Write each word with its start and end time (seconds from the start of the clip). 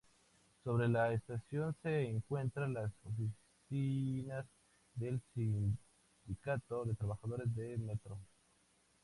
Sobre 0.63 0.87
la 0.89 1.13
estación 1.13 1.75
se 1.83 2.09
encuentran 2.09 2.73
las 2.73 2.91
oficinas 3.03 4.47
del 4.95 5.21
Sindicato 5.35 6.85
de 6.85 6.95
Trabajadores 6.95 7.53
del 7.55 7.81
Metro. 7.81 8.17